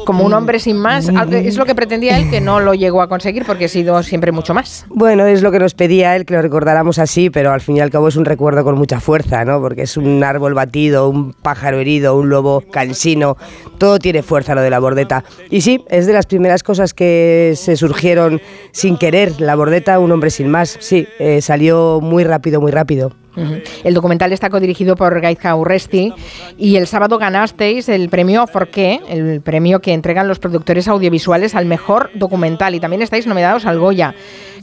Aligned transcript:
como 0.05 0.25
un 0.25 0.33
hombre 0.33 0.59
sin 0.59 0.77
más. 0.77 1.09
Es 1.09 1.57
lo 1.57 1.67
que 1.67 1.75
pretendía 1.75 2.19
él, 2.19 2.31
que 2.31 2.41
no 2.41 2.61
lo 2.61 2.75
llegó 2.75 3.03
a 3.03 3.09
conseguir 3.09 3.45
porque 3.45 3.67
ha 3.67 3.69
sido 3.69 4.03
siempre 4.03 4.33
mucho 4.33 4.55
más. 4.55 4.87
Bueno, 4.89 5.27
es 5.27 5.43
lo 5.43 5.51
que 5.51 5.59
nos 5.59 5.75
pedía 5.75 6.17
él, 6.17 6.25
que 6.25 6.35
lo 6.35 6.43
recordáramos 6.43 6.99
así, 6.99 7.31
pero 7.31 7.53
al 7.53 7.61
fin 7.61 7.77
y 7.77 7.81
al 7.81 7.91
cabo 7.91 8.09
es 8.09 8.17
un 8.17 8.25
recuerdo 8.25 8.65
con 8.65 8.77
mucha 8.77 9.01
fuerza, 9.01 9.45
¿no? 9.45 9.61
Porque 9.61 9.83
es 9.83 9.97
un 9.97 10.23
árbol 10.25 10.55
batido, 10.55 11.09
un 11.09 11.33
pájaro 11.33 11.79
herido, 11.79 12.17
un 12.17 12.29
lobo 12.29 12.63
cansino, 12.71 13.37
todo 13.79 13.99
tiene 13.99 14.23
fuerza 14.23 14.55
lo 14.55 14.63
de 14.63 14.71
la 14.71 14.79
bordeta. 14.79 15.25
Y 15.51 15.61
sí, 15.61 15.85
es 15.89 16.07
de 16.07 16.13
las 16.13 16.27
primeras 16.27 16.63
cosas 16.63 16.95
que 16.95 17.55
se 17.57 17.77
surgieron 17.77 18.41
sin 18.73 18.97
querer, 18.97 19.41
la 19.41 19.55
bordeta, 19.57 19.99
un 19.99 20.13
hombre 20.13 20.31
sin 20.31 20.51
más. 20.51 20.77
Sí, 20.81 21.07
eh, 21.19 21.41
salió 21.41 22.01
muy 22.01 22.25
rápido, 22.25 22.61
muy 22.61 22.73
rápido. 22.73 23.13
El 23.85 23.95
documental 23.95 24.33
está 24.33 24.51
codirigido 24.51 24.97
por 24.97 25.21
Gaizka 25.21 25.55
Urresti 25.57 26.13
y 26.59 26.77
el 26.77 26.87
sábado 26.87 27.19
ganasteis 27.19 27.89
el 27.89 28.09
premio 28.09 28.47
Forqué, 28.47 29.01
el 29.09 29.41
premio 29.41 29.81
que 29.81 29.93
entregan 29.93 30.29
los 30.29 30.39
productores 30.39 30.89
audiovisuales 30.89 31.55
al 31.55 31.67
mejor 31.67 32.11
documental 32.15 32.75
y 32.75 32.81
también 32.81 33.03
estáis 33.03 33.27
nominados 33.27 33.67
al 33.67 33.79
Goya. 33.79 34.15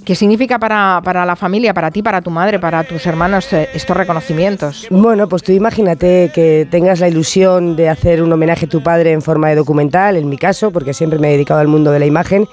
¿Qué 0.08 0.16
significa 0.16 0.58
para, 0.58 1.02
para, 1.04 1.26
la 1.26 1.36
familia, 1.36 1.74
para 1.74 1.92
ti, 1.92 2.02
para 2.02 2.22
tu 2.22 2.30
madre, 2.30 2.60
para 2.60 2.86
tus 2.86 3.06
hermanos 3.06 3.52
eh, 3.52 3.68
estos 3.74 3.98
reconocimientos? 3.98 4.88
Bueno, 4.90 5.28
pues 5.28 5.44
tú 5.44 5.52
imagínate 5.52 6.32
que 6.34 6.66
tengas 6.72 7.02
la 7.02 7.10
ilusión 7.10 7.76
de 7.76 7.90
hacer 7.90 8.24
un 8.24 8.32
homenaje 8.32 8.68
a 8.68 8.70
tu 8.70 8.82
padre 8.82 9.12
en 9.12 9.22
forma 9.22 9.50
de 9.50 9.56
documental, 9.56 10.16
en 10.16 10.30
mi 10.30 10.38
caso, 10.38 10.72
porque 10.72 10.94
siempre 10.94 11.20
me 11.20 11.28
he 11.28 11.32
dedicado 11.32 11.60
al 11.60 11.68
mundo 11.68 11.92
de 11.92 12.00
la 12.00 12.06
imagen 12.06 12.48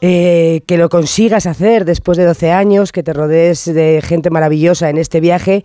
eh, 0.00 0.62
que 0.66 0.78
lo 0.78 0.88
consigas 0.88 1.46
hacer 1.46 1.84
después 1.84 2.16
de 2.18 2.24
12 2.24 2.52
años, 2.52 2.92
que 2.92 3.02
te 3.02 3.12
rodees 3.12 3.64
de 3.64 4.00
gente 4.02 4.30
maravillosa 4.30 4.90
en 4.90 4.98
este 4.98 5.20
viaje, 5.20 5.64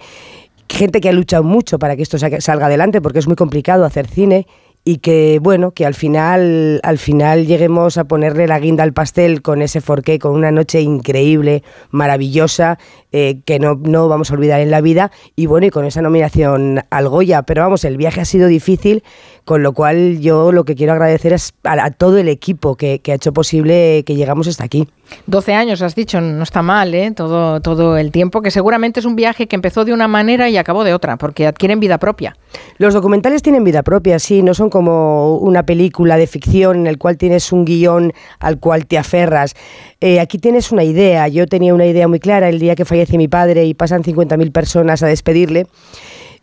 gente 0.70 1.02
que 1.02 1.10
ha 1.10 1.14
luchado 1.14 1.44
mucho 1.44 1.78
para 1.78 1.96
que 1.96 2.02
esto 2.02 2.18
salga 2.18 2.66
adelante, 2.66 3.02
porque 3.02 3.20
es 3.20 3.28
muy 3.28 3.36
complicado 3.36 3.86
hacer 3.86 4.08
cine 4.08 4.48
y 4.86 4.98
que 4.98 5.40
bueno, 5.42 5.72
que 5.72 5.86
al 5.86 5.94
final, 5.94 6.82
al 6.84 6.98
final 6.98 7.48
lleguemos 7.48 7.98
a 7.98 8.04
ponerle 8.04 8.48
la 8.48 8.60
guinda 8.60 8.84
al 8.84 8.92
pastel 8.92 9.42
con 9.42 9.62
ese 9.62 9.80
forqué, 9.80 10.20
con 10.20 10.34
una 10.34 10.52
noche 10.52 10.82
increíble, 10.82 11.64
maravillosa, 11.92 12.78
eh, 13.12 13.40
que 13.46 13.60
no, 13.60 13.76
no 13.76 14.10
vamos 14.10 14.32
a 14.32 14.34
olvidar 14.34 14.60
en 14.60 14.72
la 14.72 14.82
vida, 14.82 15.12
y 15.36 15.46
bueno, 15.46 15.68
y 15.68 15.70
con 15.70 15.86
esa 15.86 16.02
nominación 16.02 16.84
al 16.90 17.08
Goya. 17.08 17.44
Pero 17.44 17.62
vamos, 17.62 17.86
el 17.86 17.96
viaje 17.96 18.22
ha 18.22 18.26
sido 18.26 18.48
difícil, 18.48 19.04
con 19.46 19.64
lo 19.64 19.74
cual 19.74 20.20
yo 20.20 20.52
lo 20.52 20.66
que 20.66 20.76
quiero 20.76 20.94
agradecer 20.94 21.32
es 21.32 21.54
a, 21.64 21.92
todo 21.92 22.18
el 22.18 22.28
equipo 22.28 22.76
que, 22.76 23.00
que 23.00 23.14
ha 23.14 23.16
hecho 23.16 23.32
posible 23.32 24.04
que 24.06 24.16
llegamos 24.16 24.48
hasta 24.48 24.66
aquí. 24.66 24.88
12 25.28 25.54
años, 25.54 25.82
has 25.82 25.96
dicho, 25.96 26.20
no 26.22 26.44
está 26.44 26.62
mal, 26.62 26.94
¿eh? 26.94 27.12
todo, 27.12 27.62
todo 27.62 27.98
el 27.98 28.12
tiempo, 28.12 28.42
que 28.42 28.52
seguramente 28.52 29.00
es 29.00 29.06
un 29.06 29.16
viaje 29.16 29.48
que 29.48 29.56
empezó 29.56 29.86
de 29.86 29.94
una 29.94 30.08
manera 30.08 30.50
y 30.50 30.58
acabó 30.58 30.84
de 30.84 30.94
otra, 30.94 31.18
porque 31.18 31.48
adquieren 31.48 31.80
vida 31.80 31.98
propia. 31.98 32.36
Los 32.78 32.94
documentales 32.94 33.42
tienen 33.42 33.64
vida 33.64 33.84
propia, 33.84 34.20
sí, 34.20 34.42
no 34.42 34.54
son 34.54 34.70
como 34.74 35.38
una 35.38 35.68
película 35.68 36.18
de 36.18 36.26
ficción 36.26 36.78
en 36.78 36.88
el 36.88 36.98
cual 36.98 37.16
tienes 37.16 37.52
un 37.52 37.64
guion 37.64 38.12
al 38.40 38.60
cual 38.60 38.88
te 38.88 38.98
aferras. 38.98 39.54
Eh, 40.02 40.20
aquí 40.20 40.40
tienes 40.40 40.72
una 40.72 40.84
idea, 40.84 41.28
yo 41.28 41.46
tenía 41.46 41.76
una 41.76 41.86
idea 41.86 42.08
muy 42.08 42.20
clara 42.20 42.50
el 42.50 42.58
día 42.58 42.74
que 42.74 42.84
fallece 42.84 43.20
mi 43.20 43.28
padre 43.28 43.66
y 43.66 43.76
pasan 43.76 44.02
50.000 44.02 44.52
personas 44.52 45.04
a 45.04 45.08
despedirle. 45.08 45.68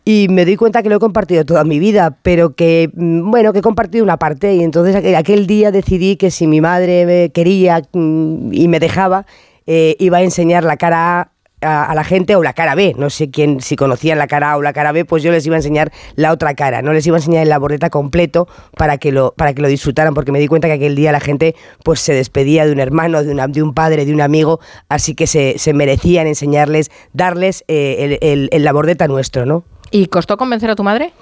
Y 0.04 0.28
me 0.30 0.44
doy 0.44 0.54
cuenta 0.54 0.80
que 0.84 0.88
lo 0.88 0.94
he 0.94 0.98
compartido 1.00 1.44
toda 1.44 1.64
mi 1.64 1.80
vida, 1.80 2.18
pero 2.22 2.54
que, 2.54 2.88
mm, 2.94 3.28
bueno, 3.32 3.52
que 3.52 3.58
he 3.58 3.62
compartido 3.62 4.04
una 4.04 4.16
parte. 4.16 4.54
Y 4.54 4.62
entonces 4.62 4.94
aquel 5.16 5.48
día 5.48 5.72
decidí 5.72 6.14
que 6.14 6.30
si 6.30 6.46
mi 6.46 6.60
madre 6.60 7.06
me 7.06 7.30
quería 7.30 7.82
mm, 7.92 8.52
y 8.52 8.68
me 8.68 8.78
dejaba, 8.78 9.26
eh, 9.66 9.96
iba 9.98 10.18
a 10.18 10.22
enseñar 10.22 10.62
la 10.62 10.76
cara 10.76 11.20
A, 11.20 11.29
a, 11.60 11.94
la 11.94 12.04
gente 12.04 12.36
o 12.36 12.42
la 12.42 12.52
cara 12.52 12.74
B, 12.74 12.94
no 12.96 13.10
sé 13.10 13.30
quién, 13.30 13.60
si 13.60 13.76
conocían 13.76 14.18
la 14.18 14.26
cara 14.26 14.52
A 14.52 14.56
o 14.56 14.62
la 14.62 14.72
cara 14.72 14.92
B, 14.92 15.04
pues 15.04 15.22
yo 15.22 15.32
les 15.32 15.46
iba 15.46 15.56
a 15.56 15.58
enseñar 15.58 15.92
la 16.16 16.32
otra 16.32 16.54
cara, 16.54 16.82
no 16.82 16.92
les 16.92 17.06
iba 17.06 17.16
a 17.16 17.20
enseñar 17.20 17.42
el 17.42 17.48
labordeta 17.48 17.90
completo 17.90 18.48
para 18.76 18.98
que 18.98 19.12
lo, 19.12 19.32
para 19.36 19.54
que 19.54 19.62
lo 19.62 19.68
disfrutaran, 19.68 20.14
porque 20.14 20.32
me 20.32 20.38
di 20.38 20.48
cuenta 20.48 20.68
que 20.68 20.74
aquel 20.74 20.96
día 20.96 21.12
la 21.12 21.20
gente 21.20 21.54
pues 21.84 22.00
se 22.00 22.14
despedía 22.14 22.66
de 22.66 22.72
un 22.72 22.80
hermano, 22.80 23.22
de, 23.22 23.32
una, 23.32 23.48
de 23.48 23.62
un 23.62 23.74
padre, 23.74 24.04
de 24.04 24.14
un 24.14 24.20
amigo, 24.20 24.60
así 24.88 25.14
que 25.14 25.26
se, 25.26 25.58
se 25.58 25.72
merecían 25.72 26.26
enseñarles, 26.26 26.90
darles 27.12 27.64
eh, 27.68 28.18
el, 28.20 28.28
el, 28.28 28.48
el 28.52 28.64
labordeta 28.64 29.08
nuestro, 29.08 29.46
¿no? 29.46 29.64
¿Y 29.90 30.06
costó 30.06 30.36
convencer 30.36 30.70
a 30.70 30.76
tu 30.76 30.84
madre? 30.84 31.12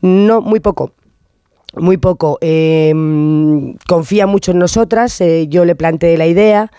No, 0.00 0.40
muy 0.40 0.60
poco. 0.60 0.92
Muy 1.76 1.96
poco. 1.96 2.38
Eh, 2.40 2.92
confía 3.86 4.26
mucho 4.26 4.52
en 4.52 4.58
nosotras, 4.58 5.20
eh, 5.20 5.46
yo 5.48 5.64
le 5.64 5.74
planteé 5.74 6.16
la 6.16 6.26
idea 6.26 6.70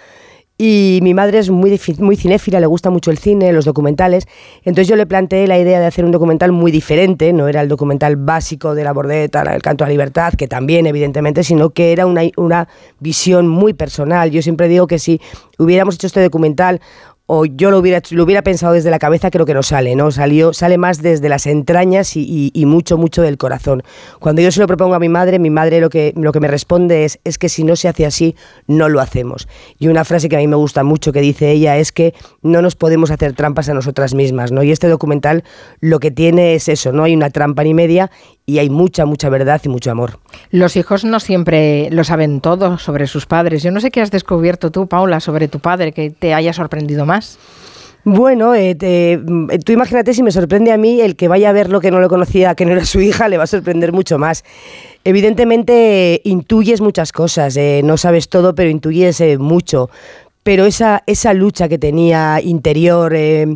y 0.58 1.00
mi 1.02 1.14
madre 1.14 1.40
es 1.40 1.50
muy, 1.50 1.80
muy 2.00 2.16
cinéfila, 2.16 2.60
le 2.60 2.66
gusta 2.66 2.90
mucho 2.90 3.12
el 3.12 3.18
cine, 3.18 3.52
los 3.52 3.66
documentales. 3.66 4.26
Entonces 4.64 4.88
yo 4.88 4.96
le 4.96 5.06
planteé 5.06 5.48
la 5.48 5.60
idea 5.60 5.80
de 5.80 5.86
hacer 5.86 6.06
un 6.06 6.12
documental 6.12 6.54
muy 6.54 6.72
diferente, 6.72 7.34
no 7.34 7.48
era 7.48 7.62
el 7.62 7.68
documental 7.68 8.16
básico 8.16 8.74
de 8.74 8.84
la 8.86 8.94
bordeta, 8.94 9.42
el 9.42 9.62
canto 9.62 9.84
a 9.84 9.88
la 9.88 9.92
libertad, 9.92 10.34
que 10.34 10.48
también 10.48 10.88
evidentemente, 10.88 11.44
sino 11.44 11.72
que 11.72 11.92
era 11.92 12.06
una, 12.06 12.22
una 12.38 12.70
visión 13.00 13.48
muy 13.48 13.74
personal. 13.74 14.32
Yo 14.32 14.42
siempre 14.42 14.70
digo 14.70 14.88
que 14.88 14.98
si 14.98 15.20
hubiéramos 15.58 15.96
hecho 15.96 16.08
este 16.08 16.22
documental 16.22 16.80
o 17.28 17.46
yo 17.46 17.72
lo 17.72 17.80
hubiera, 17.80 18.02
lo 18.12 18.24
hubiera 18.24 18.44
pensado 18.44 18.74
desde 18.74 18.92
la 18.92 19.00
cabeza, 19.00 19.32
creo 19.32 19.46
que 19.46 19.54
no 19.54 19.64
sale, 19.64 19.96
¿no? 19.96 20.12
Salió, 20.12 20.54
sale 20.54 20.78
más 20.78 21.02
desde 21.02 21.28
las 21.28 21.48
entrañas 21.48 22.16
y, 22.16 22.52
mucho, 22.68 22.98
mucho 22.98 23.24
del 23.24 23.38
corazón. 23.38 23.84
Cuando 24.20 24.42
yo 24.42 24.52
se 24.52 24.60
lo 24.60 24.68
propongo 24.68 24.94
a 24.94 25.00
mi 25.00 25.10
madre, 25.10 25.40
mi 25.40 25.50
madre 25.50 25.82
lo 25.82 25.90
que, 25.90 26.14
lo 26.16 26.32
que 26.32 26.40
me 26.40 26.48
responde 26.48 27.04
es, 27.04 27.20
es 27.24 27.38
que 27.38 27.50
si 27.50 27.64
no 27.64 27.76
se 27.76 27.88
hace 27.88 28.06
así, 28.06 28.36
no 28.68 28.90
lo 28.90 29.02
hacemos. 29.02 29.48
Y 29.80 29.88
una 29.88 30.06
frase 30.06 30.30
que 30.30 30.36
a 30.36 30.40
mí 30.40 30.48
me 30.48 30.56
gusta 30.56 30.84
mucho 30.84 31.12
que 31.12 31.22
dice 31.22 31.52
ella 31.52 31.78
es 31.78 31.92
que 31.92 32.14
no 32.44 32.62
nos 32.62 32.76
podemos 32.76 33.10
hacer 33.10 33.34
trampas 33.34 33.70
a 33.70 33.74
nosotras 33.74 34.14
mismas, 34.14 34.52
¿no? 34.52 34.62
Y 34.62 34.72
este 34.72 34.88
documental 34.88 35.44
lo 35.80 36.00
que 36.00 36.12
tiene 36.12 36.54
es 36.54 36.70
eso, 36.70 36.92
no 36.92 37.04
hay 37.04 37.16
una 37.16 37.32
trampa 37.32 37.64
ni 37.64 37.74
media 37.74 38.12
y 38.46 38.60
hay 38.60 38.70
mucha, 38.70 39.06
mucha 39.06 39.30
verdad 39.30 39.62
y 39.64 39.70
mucho 39.70 39.92
amor. 39.92 40.20
Los 40.52 40.76
hijos 40.76 41.04
no 41.04 41.20
siempre 41.20 41.90
lo 41.92 42.04
saben 42.04 42.42
todo 42.42 42.78
sobre 42.78 43.08
sus 43.08 43.26
padres. 43.26 43.64
Yo 43.64 43.72
no 43.72 43.80
sé 43.80 43.92
qué 43.92 44.02
has 44.02 44.12
descubierto 44.12 44.72
tú, 44.72 44.88
Paula, 44.88 45.20
sobre 45.20 45.48
tu 45.48 45.60
padre, 45.60 45.92
que 45.92 46.12
te 46.12 46.34
haya 46.34 46.54
sorprendido 46.54 47.06
más. 47.06 47.40
Bueno, 48.04 48.54
eh, 48.54 48.76
te, 48.76 49.20
tú 49.66 49.72
imagínate 49.72 50.14
si 50.14 50.22
me 50.22 50.30
sorprende 50.30 50.72
a 50.72 50.78
mí 50.78 51.02
el 51.02 51.16
que 51.16 51.28
vaya 51.28 51.50
a 51.50 51.54
ver 51.54 51.72
lo 51.72 51.82
que 51.82 51.90
no 51.90 52.00
lo 52.00 52.08
conocía, 52.08 52.54
que 52.54 52.64
no 52.64 52.74
era 52.74 52.86
su 52.86 53.02
hija, 53.02 53.28
le 53.30 53.38
va 53.38 53.46
a 53.46 53.48
sorprender 53.48 53.94
mucho 53.94 54.20
más. 54.20 54.44
Evidentemente 55.04 56.22
intuyes 56.24 56.82
muchas 56.82 57.12
cosas, 57.12 57.58
eh, 57.58 57.82
no 57.84 57.98
sabes 57.98 58.30
todo, 58.30 58.54
pero 58.54 58.70
intuyes 58.70 59.20
eh, 59.22 59.40
mucho. 59.40 59.90
Pero 60.44 60.66
esa, 60.66 61.02
esa 61.08 61.34
lucha 61.34 61.68
que 61.68 61.80
tenía 61.80 62.40
interior 62.42 63.16
eh, 63.16 63.56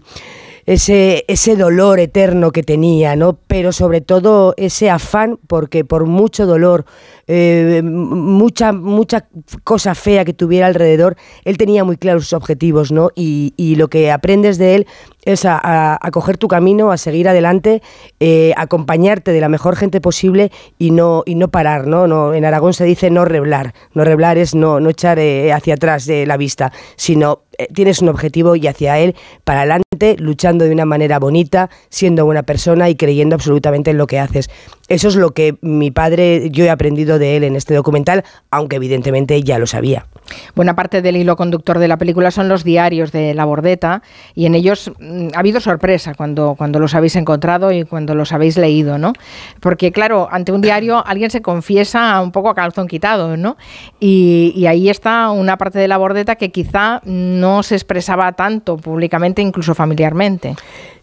ese, 0.70 1.26
ese 1.28 1.56
dolor 1.56 2.00
eterno 2.00 2.52
que 2.52 2.62
tenía, 2.62 3.16
¿no? 3.16 3.40
Pero 3.48 3.72
sobre 3.72 4.02
todo 4.02 4.54
ese 4.56 4.92
afán, 4.92 5.40
porque 5.48 5.84
por 5.84 6.06
mucho 6.06 6.46
dolor, 6.46 6.86
eh, 7.32 7.84
mucha, 7.84 8.74
mucha 8.74 9.28
cosa 9.64 9.94
fea 9.94 10.26
que 10.26 10.34
tuviera 10.34 10.66
alrededor, 10.66 11.16
él 11.46 11.58
tenía 11.60 11.84
muy 11.84 11.96
claros 11.96 12.24
sus 12.24 12.34
objetivos, 12.34 12.92
¿no? 12.92 13.12
Y, 13.14 13.54
y 13.56 13.76
lo 13.76 13.88
que 13.88 14.12
aprendes 14.12 14.58
de 14.58 14.74
él 14.74 14.88
es 15.26 15.46
a, 15.46 15.60
a, 16.02 16.12
coger 16.12 16.38
tu 16.38 16.48
camino, 16.48 16.92
a 16.92 16.98
seguir 16.98 17.28
adelante, 17.28 17.82
eh, 18.20 18.54
acompañarte 18.58 19.32
de 19.32 19.42
la 19.42 19.50
mejor 19.50 19.76
gente 19.76 20.02
posible 20.02 20.52
y 20.78 20.92
no, 20.92 21.24
y 21.26 21.36
no 21.36 21.50
parar, 21.50 21.88
¿no? 21.88 22.08
no 22.08 22.34
en 22.34 22.46
Aragón 22.46 22.74
se 22.74 22.86
dice 22.86 23.10
no 23.10 23.26
reblar. 23.26 23.74
No 23.94 24.04
reblar 24.04 24.38
es 24.38 24.56
no, 24.56 24.80
no 24.80 24.90
echar 24.90 25.20
eh, 25.20 25.54
hacia 25.54 25.76
atrás 25.76 26.06
de 26.06 26.26
la 26.26 26.38
vista, 26.38 26.72
sino 26.96 27.44
eh, 27.58 27.68
tienes 27.74 28.02
un 28.02 28.10
objetivo 28.10 28.56
y 28.56 28.68
hacia 28.68 28.98
él 29.00 29.16
para 29.44 29.62
adelante, 29.62 30.16
luchando 30.18 30.66
de 30.66 30.72
una 30.72 30.86
manera 30.86 31.20
bonita, 31.20 31.70
siendo 31.90 32.26
buena 32.26 32.44
persona 32.44 32.90
y 32.90 32.96
creyendo 32.96 33.36
absolutamente 33.36 33.92
en 33.92 33.98
lo 33.98 34.08
que 34.08 34.20
haces. 34.20 34.50
Eso 34.90 35.08
es 35.08 35.16
lo 35.16 35.32
que 35.32 35.56
mi 35.62 35.92
padre, 35.92 36.50
yo 36.50 36.66
he 36.66 36.70
aprendido 36.72 37.20
de 37.20 37.38
él 37.38 37.44
en 37.44 37.56
este 37.56 37.76
documental, 37.76 38.24
aunque 38.50 38.78
evidentemente 38.78 39.42
ya 39.44 39.60
lo 39.60 39.68
sabía. 39.68 40.08
Buena 40.56 40.76
parte 40.76 41.04
del 41.04 41.16
hilo 41.16 41.36
conductor 41.36 41.78
de 41.78 41.88
la 41.88 41.98
película 41.98 42.32
son 42.32 42.50
los 42.50 42.64
diarios 42.64 43.12
de 43.12 43.36
la 43.36 43.46
Bordeta 43.46 44.02
y 44.34 44.48
en 44.48 44.56
ellos 44.56 44.92
mm, 45.00 45.30
ha 45.36 45.40
habido 45.40 45.60
sorpresa 45.60 46.14
cuando, 46.16 46.56
cuando 46.58 46.80
los 46.80 46.96
habéis 46.96 47.16
encontrado 47.16 47.72
y 47.72 47.84
cuando 47.84 48.16
los 48.16 48.32
habéis 48.32 48.58
leído, 48.58 48.98
¿no? 48.98 49.14
Porque 49.60 49.92
claro, 49.92 50.28
ante 50.32 50.52
un 50.52 50.62
diario 50.62 51.04
alguien 51.06 51.30
se 51.30 51.42
confiesa 51.42 52.20
un 52.22 52.32
poco 52.32 52.50
a 52.50 52.56
calzón 52.56 52.88
quitado, 52.88 53.38
¿no? 53.38 53.58
Y, 54.00 54.54
y 54.56 54.66
ahí 54.66 54.90
está 54.90 55.30
una 55.30 55.58
parte 55.58 55.78
de 55.78 55.88
la 55.88 55.98
Bordeta 55.98 56.36
que 56.36 56.52
quizá 56.52 57.02
no 57.06 57.62
se 57.62 57.76
expresaba 57.76 58.32
tanto 58.32 58.78
públicamente, 58.78 59.42
incluso 59.42 59.76
familiarmente. 59.76 60.56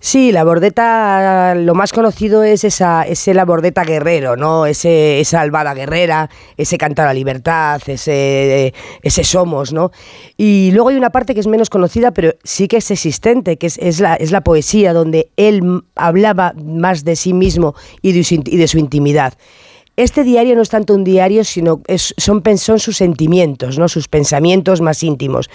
Sí, 0.06 0.30
la 0.30 0.44
bordeta, 0.44 1.56
lo 1.56 1.74
más 1.74 1.92
conocido 1.92 2.44
es 2.44 2.62
esa, 2.62 3.02
ese 3.02 3.34
la 3.34 3.44
bordeta 3.44 3.82
guerrero, 3.82 4.36
¿no? 4.36 4.64
Ese, 4.64 5.18
esa 5.18 5.40
albada 5.40 5.74
guerrera, 5.74 6.30
ese 6.56 6.78
cantar 6.78 7.06
a 7.06 7.08
la 7.08 7.14
libertad, 7.14 7.82
ese, 7.88 8.72
ese 9.02 9.24
somos, 9.24 9.72
¿no? 9.72 9.90
Y 10.36 10.70
luego 10.70 10.90
hay 10.90 10.96
una 10.96 11.10
parte 11.10 11.34
que 11.34 11.40
es 11.40 11.48
menos 11.48 11.70
conocida, 11.70 12.12
pero 12.12 12.36
sí 12.44 12.68
que 12.68 12.76
es 12.76 12.88
existente, 12.92 13.56
que 13.56 13.66
es, 13.66 13.78
es, 13.78 13.98
la, 13.98 14.14
es 14.14 14.30
la 14.30 14.42
poesía, 14.42 14.92
donde 14.92 15.32
él 15.36 15.82
hablaba 15.96 16.54
más 16.54 17.02
de 17.02 17.16
sí 17.16 17.32
mismo 17.32 17.74
y 18.00 18.12
de 18.12 18.68
su 18.68 18.78
intimidad. 18.78 19.34
Este 19.96 20.24
diario 20.24 20.54
no 20.54 20.62
es 20.62 20.68
tanto 20.68 20.94
un 20.94 21.04
diario, 21.04 21.42
sino 21.42 21.80
es, 21.86 22.14
son, 22.18 22.42
son 22.58 22.78
sus 22.78 22.98
sentimientos, 22.98 23.78
¿no? 23.78 23.88
sus 23.88 24.08
pensamientos 24.08 24.80
más 24.80 25.02
íntimos. 25.02 25.48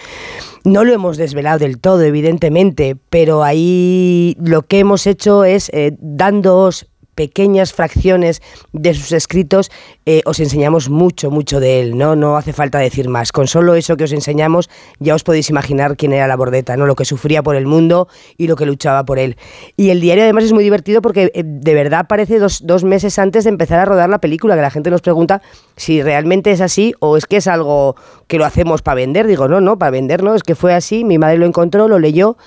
No 0.63 0.83
lo 0.83 0.93
hemos 0.93 1.17
desvelado 1.17 1.59
del 1.59 1.79
todo, 1.79 2.01
evidentemente, 2.01 2.97
pero 3.09 3.43
ahí 3.43 4.35
lo 4.39 4.63
que 4.63 4.79
hemos 4.79 5.07
hecho 5.07 5.43
es, 5.43 5.69
eh, 5.73 5.95
dándoos 5.99 6.90
pequeñas 7.15 7.73
fracciones 7.73 8.41
de 8.71 8.93
sus 8.93 9.11
escritos, 9.11 9.71
eh, 10.05 10.21
os 10.25 10.39
enseñamos 10.39 10.89
mucho, 10.89 11.29
mucho 11.29 11.59
de 11.59 11.81
él, 11.81 11.97
¿no? 11.97 12.15
No 12.15 12.37
hace 12.37 12.53
falta 12.53 12.79
decir 12.79 13.09
más. 13.09 13.31
Con 13.31 13.47
solo 13.47 13.75
eso 13.75 13.97
que 13.97 14.05
os 14.05 14.11
enseñamos, 14.11 14.69
ya 14.99 15.15
os 15.15 15.23
podéis 15.23 15.49
imaginar 15.49 15.97
quién 15.97 16.13
era 16.13 16.27
la 16.27 16.35
bordeta, 16.35 16.77
¿no? 16.77 16.85
Lo 16.85 16.95
que 16.95 17.05
sufría 17.05 17.43
por 17.43 17.55
el 17.55 17.65
mundo 17.65 18.07
y 18.37 18.47
lo 18.47 18.55
que 18.55 18.65
luchaba 18.65 19.05
por 19.05 19.19
él. 19.19 19.37
Y 19.77 19.89
el 19.89 20.01
diario 20.01 20.23
además 20.23 20.45
es 20.45 20.53
muy 20.53 20.63
divertido 20.63 21.01
porque 21.01 21.31
eh, 21.33 21.43
de 21.45 21.73
verdad 21.73 22.01
aparece 22.01 22.39
dos, 22.39 22.65
dos 22.65 22.83
meses 22.83 23.19
antes 23.19 23.43
de 23.43 23.49
empezar 23.49 23.79
a 23.79 23.85
rodar 23.85 24.09
la 24.09 24.19
película, 24.19 24.55
que 24.55 24.61
la 24.61 24.71
gente 24.71 24.89
nos 24.89 25.01
pregunta 25.01 25.41
si 25.75 26.01
realmente 26.01 26.51
es 26.51 26.61
así 26.61 26.93
o 26.99 27.17
es 27.17 27.25
que 27.25 27.37
es 27.37 27.47
algo 27.47 27.95
que 28.27 28.37
lo 28.37 28.45
hacemos 28.45 28.81
para 28.81 28.95
vender. 28.95 29.27
Digo, 29.27 29.47
no, 29.47 29.61
no, 29.61 29.77
para 29.77 29.91
vender 29.91 30.23
no, 30.23 30.35
es 30.35 30.43
que 30.43 30.55
fue 30.55 30.73
así, 30.73 31.03
mi 31.03 31.17
madre 31.17 31.37
lo 31.37 31.45
encontró, 31.45 31.87
lo 31.87 31.99
leyó 31.99 32.37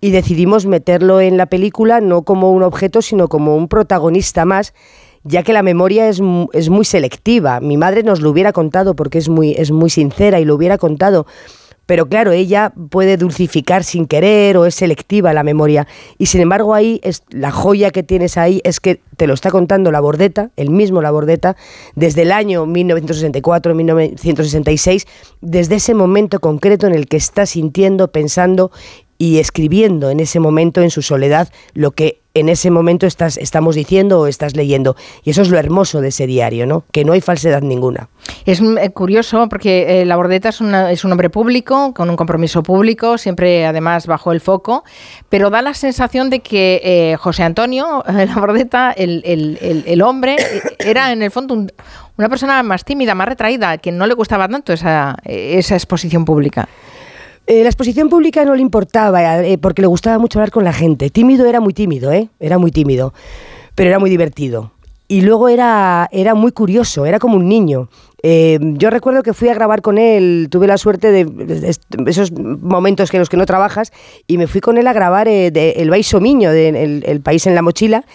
y 0.00 0.10
decidimos 0.10 0.66
meterlo 0.66 1.20
en 1.20 1.36
la 1.36 1.46
película 1.46 2.00
no 2.00 2.22
como 2.22 2.52
un 2.52 2.62
objeto, 2.62 3.02
sino 3.02 3.28
como 3.28 3.56
un 3.56 3.68
protagonista 3.68 4.13
más, 4.44 4.74
ya 5.22 5.42
que 5.42 5.52
la 5.52 5.62
memoria 5.62 6.08
es, 6.08 6.20
es 6.52 6.68
muy 6.68 6.84
selectiva. 6.84 7.60
Mi 7.60 7.76
madre 7.76 8.02
nos 8.02 8.20
lo 8.20 8.30
hubiera 8.30 8.52
contado 8.52 8.94
porque 8.94 9.18
es 9.18 9.28
muy, 9.28 9.52
es 9.52 9.70
muy 9.70 9.90
sincera 9.90 10.40
y 10.40 10.44
lo 10.44 10.54
hubiera 10.54 10.78
contado 10.78 11.26
pero 11.86 12.06
claro, 12.06 12.32
ella 12.32 12.72
puede 12.90 13.16
dulcificar 13.16 13.84
sin 13.84 14.06
querer 14.06 14.56
o 14.56 14.64
es 14.64 14.74
selectiva 14.74 15.34
la 15.34 15.42
memoria. 15.42 15.86
Y 16.18 16.26
sin 16.26 16.40
embargo 16.40 16.74
ahí 16.74 17.00
es 17.02 17.22
la 17.30 17.50
joya 17.50 17.90
que 17.90 18.02
tienes 18.02 18.38
ahí 18.38 18.60
es 18.64 18.80
que 18.80 19.00
te 19.16 19.26
lo 19.26 19.34
está 19.34 19.50
contando 19.50 19.92
la 19.92 20.00
Bordeta, 20.00 20.50
el 20.56 20.70
mismo 20.70 21.02
la 21.02 21.10
Bordeta, 21.10 21.56
desde 21.94 22.22
el 22.22 22.32
año 22.32 22.66
1964, 22.66 23.74
1966, 23.74 25.06
desde 25.40 25.76
ese 25.76 25.94
momento 25.94 26.40
concreto 26.40 26.86
en 26.86 26.94
el 26.94 27.06
que 27.06 27.16
está 27.16 27.46
sintiendo, 27.46 28.08
pensando 28.08 28.70
y 29.18 29.38
escribiendo 29.38 30.10
en 30.10 30.20
ese 30.20 30.40
momento 30.40 30.82
en 30.82 30.90
su 30.90 31.02
soledad 31.02 31.48
lo 31.74 31.92
que 31.92 32.20
en 32.34 32.48
ese 32.48 32.72
momento 32.72 33.06
estás, 33.06 33.36
estamos 33.36 33.76
diciendo 33.76 34.20
o 34.20 34.26
estás 34.26 34.56
leyendo. 34.56 34.96
Y 35.22 35.30
eso 35.30 35.42
es 35.42 35.50
lo 35.50 35.58
hermoso 35.58 36.00
de 36.00 36.08
ese 36.08 36.26
diario, 36.26 36.66
¿no? 36.66 36.84
Que 36.90 37.04
no 37.04 37.12
hay 37.12 37.20
falsedad 37.20 37.62
ninguna. 37.62 38.08
Es 38.44 38.60
eh, 38.60 38.90
curioso 38.90 39.48
porque 39.48 40.02
eh, 40.02 40.04
la 40.04 40.16
Bordeta 40.16 40.48
es, 40.48 40.60
es 40.60 41.04
un 41.04 41.12
hombre 41.12 41.30
público, 41.30 41.94
con 41.94 42.10
un 42.10 42.16
compromiso 42.16 42.64
público, 42.64 43.18
siempre 43.18 43.64
además 43.64 44.08
bajo 44.08 44.32
el 44.32 44.40
foco, 44.40 44.82
pero 45.28 45.48
da 45.48 45.62
la 45.62 45.74
sensación 45.74 46.28
de 46.28 46.40
que 46.40 46.80
eh, 46.82 47.16
José 47.16 47.44
Antonio, 47.44 48.02
la 48.12 48.34
Bordeta, 48.34 48.90
el, 48.90 50.02
hombre, 50.02 50.36
era 50.80 51.12
en 51.12 51.22
el 51.22 51.30
fondo 51.30 51.54
una 52.16 52.28
persona 52.28 52.64
más 52.64 52.84
tímida, 52.84 53.14
más 53.14 53.28
retraída, 53.28 53.78
que 53.78 53.92
no 53.92 54.06
le 54.08 54.14
gustaba 54.14 54.48
tanto 54.48 54.72
esa 54.72 55.16
exposición 55.24 56.24
pública. 56.24 56.68
Eh, 57.46 57.62
la 57.62 57.68
exposición 57.68 58.08
pública 58.08 58.44
no 58.44 58.54
le 58.54 58.62
importaba 58.62 59.44
eh, 59.44 59.58
porque 59.58 59.82
le 59.82 59.88
gustaba 59.88 60.18
mucho 60.18 60.38
hablar 60.38 60.50
con 60.50 60.64
la 60.64 60.72
gente. 60.72 61.10
Tímido 61.10 61.46
era 61.46 61.60
muy 61.60 61.74
tímido, 61.74 62.10
¿eh? 62.10 62.28
Era 62.40 62.58
muy 62.58 62.70
tímido, 62.70 63.12
pero 63.74 63.90
era 63.90 63.98
muy 63.98 64.08
divertido. 64.08 64.72
Y 65.08 65.20
luego 65.20 65.48
era, 65.50 66.08
era 66.10 66.34
muy 66.34 66.52
curioso, 66.52 67.04
era 67.04 67.18
como 67.18 67.36
un 67.36 67.46
niño. 67.46 67.90
Eh, 68.22 68.58
yo 68.78 68.88
recuerdo 68.88 69.22
que 69.22 69.34
fui 69.34 69.50
a 69.50 69.54
grabar 69.54 69.82
con 69.82 69.98
él, 69.98 70.48
tuve 70.50 70.66
la 70.66 70.78
suerte 70.78 71.12
de, 71.12 71.76
esos 72.06 72.32
momentos 72.32 73.12
en 73.12 73.20
los 73.20 73.28
que 73.28 73.36
no 73.36 73.44
trabajas, 73.44 73.92
y 74.26 74.38
me 74.38 74.46
fui 74.46 74.62
con 74.62 74.78
él 74.78 74.86
a 74.86 74.94
grabar 74.94 75.26
de 75.26 75.74
El 75.76 75.90
Baiso 75.90 76.20
Miño, 76.20 76.50
de 76.50 77.02
el, 77.04 77.20
País 77.20 77.46
en 77.46 77.54
la 77.54 77.60
Mochila, 77.60 78.06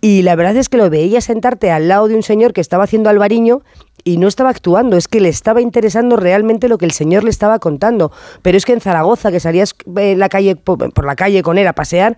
y 0.00 0.22
la 0.22 0.34
verdad 0.34 0.56
es 0.56 0.70
que 0.70 0.78
lo 0.78 0.88
veía 0.88 1.20
sentarte 1.20 1.70
al 1.70 1.86
lado 1.86 2.08
de 2.08 2.16
un 2.16 2.22
señor 2.22 2.54
que 2.54 2.62
estaba 2.62 2.84
haciendo 2.84 3.10
albariño 3.10 3.60
y 4.04 4.16
no 4.16 4.28
estaba 4.28 4.50
actuando, 4.50 4.96
es 4.96 5.08
que 5.08 5.20
le 5.20 5.28
estaba 5.28 5.60
interesando 5.60 6.16
realmente 6.16 6.68
lo 6.68 6.78
que 6.78 6.84
el 6.84 6.92
señor 6.92 7.24
le 7.24 7.30
estaba 7.30 7.58
contando. 7.58 8.12
Pero 8.42 8.56
es 8.56 8.64
que 8.64 8.72
en 8.72 8.80
Zaragoza, 8.80 9.30
que 9.30 9.40
salías 9.40 9.74
en 9.96 10.18
la 10.18 10.28
calle, 10.28 10.56
por 10.56 11.04
la 11.04 11.16
calle 11.16 11.42
con 11.42 11.58
él 11.58 11.66
a 11.66 11.72
pasear, 11.72 12.16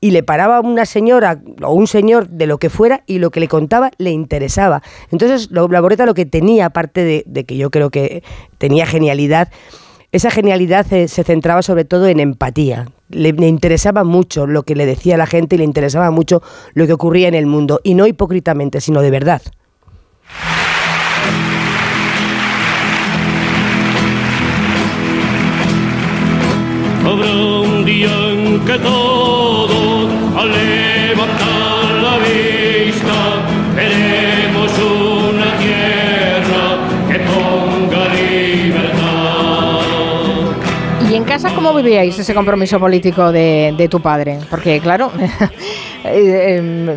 y 0.00 0.10
le 0.10 0.22
paraba 0.22 0.60
una 0.60 0.86
señora 0.86 1.40
o 1.62 1.72
un 1.72 1.86
señor 1.86 2.28
de 2.28 2.46
lo 2.46 2.58
que 2.58 2.70
fuera 2.70 3.02
y 3.06 3.18
lo 3.18 3.30
que 3.30 3.40
le 3.40 3.48
contaba 3.48 3.90
le 3.98 4.10
interesaba. 4.10 4.82
Entonces, 5.10 5.50
la 5.50 5.80
Boreta 5.80 6.06
lo 6.06 6.14
que 6.14 6.26
tenía, 6.26 6.66
aparte 6.66 7.24
de, 7.26 7.44
que 7.44 7.56
yo 7.56 7.70
creo 7.70 7.90
que 7.90 8.22
tenía 8.58 8.86
genialidad, 8.86 9.48
esa 10.12 10.30
genialidad 10.30 10.86
se, 10.86 11.08
centraba 11.08 11.62
sobre 11.62 11.84
todo 11.84 12.06
en 12.06 12.20
empatía. 12.20 12.88
Le, 13.08 13.32
le, 13.32 13.48
interesaba 13.48 14.04
mucho 14.04 14.46
lo 14.46 14.62
que 14.62 14.74
le 14.74 14.86
decía 14.86 15.16
la 15.16 15.26
gente 15.26 15.56
y 15.56 15.58
le 15.58 15.64
interesaba 15.64 16.10
mucho 16.10 16.42
lo 16.74 16.86
que 16.86 16.92
ocurría 16.92 17.28
en 17.28 17.34
el 17.34 17.46
mundo. 17.46 17.80
Y 17.82 17.94
no 17.94 18.06
hipócritamente, 18.06 18.80
sino 18.80 19.02
de 19.02 19.10
verdad. 19.10 19.42
Habrá 27.08 27.36
un 27.36 27.84
día 27.84 28.10
en 28.32 28.64
que 28.66 28.76
todos 28.80 30.10
al 30.36 30.50
casa 41.36 41.54
cómo 41.54 41.74
vivíais 41.74 42.18
ese 42.18 42.32
compromiso 42.32 42.80
político 42.80 43.30
de, 43.30 43.74
de 43.76 43.88
tu 43.88 44.00
padre? 44.00 44.38
Porque 44.48 44.80
claro, 44.80 45.12
Eh, 46.06 46.56
em, 46.58 46.88